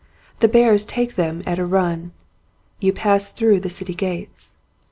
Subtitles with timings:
[0.39, 2.11] The bearers take them at a run.
[2.79, 4.55] You pass through the city gates.